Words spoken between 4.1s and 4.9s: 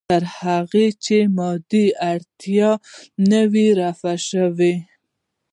شوې.